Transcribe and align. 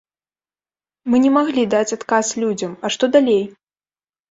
Мы 1.13 1.19
не 1.25 1.31
маглі 1.35 1.67
даць 1.75 1.95
адказ 1.99 2.33
людзям, 2.47 2.71
а 2.85 2.93
што 2.99 3.13
далей? 3.19 3.41